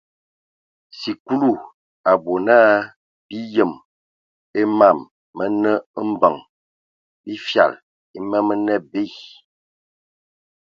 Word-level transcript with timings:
Sikulu 0.99 1.51
a 2.09 2.11
bɔ 2.23 2.33
na 2.47 2.57
bi 3.27 3.37
yem 3.53 3.71
a 4.59 4.61
mam 4.79 4.97
mənə 5.37 5.71
mbəŋ 6.09 6.35
bi 7.23 7.33
fyal 7.47 7.73
e 8.15 8.17
ma 8.29 8.37
mənə 8.47 8.73
abe. 8.81 9.01